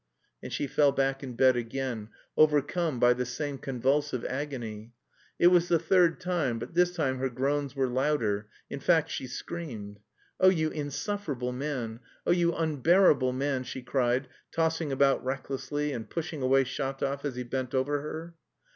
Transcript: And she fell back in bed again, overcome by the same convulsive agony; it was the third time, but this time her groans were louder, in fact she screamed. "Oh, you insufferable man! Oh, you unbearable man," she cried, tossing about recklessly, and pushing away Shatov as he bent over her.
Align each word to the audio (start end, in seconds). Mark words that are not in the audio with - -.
And 0.41 0.51
she 0.51 0.65
fell 0.65 0.91
back 0.91 1.21
in 1.21 1.35
bed 1.35 1.55
again, 1.55 2.09
overcome 2.35 2.99
by 2.99 3.13
the 3.13 3.23
same 3.23 3.59
convulsive 3.59 4.25
agony; 4.25 4.93
it 5.37 5.45
was 5.49 5.67
the 5.67 5.77
third 5.77 6.19
time, 6.19 6.57
but 6.57 6.73
this 6.73 6.95
time 6.95 7.19
her 7.19 7.29
groans 7.29 7.75
were 7.75 7.87
louder, 7.87 8.47
in 8.67 8.79
fact 8.79 9.11
she 9.11 9.27
screamed. 9.27 9.99
"Oh, 10.39 10.49
you 10.49 10.71
insufferable 10.71 11.51
man! 11.51 11.99
Oh, 12.25 12.31
you 12.31 12.51
unbearable 12.51 13.33
man," 13.33 13.61
she 13.63 13.83
cried, 13.83 14.27
tossing 14.51 14.91
about 14.91 15.23
recklessly, 15.23 15.91
and 15.91 16.09
pushing 16.09 16.41
away 16.41 16.63
Shatov 16.63 17.23
as 17.23 17.35
he 17.35 17.43
bent 17.43 17.75
over 17.75 18.01
her. 18.01 18.33